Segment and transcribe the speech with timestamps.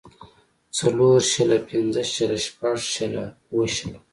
[0.77, 3.99] څلور شله پنځۀ شله شټږ شله اووه شله